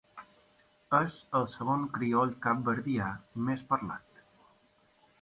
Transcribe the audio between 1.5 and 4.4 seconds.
segon crioll capverdià més parlat.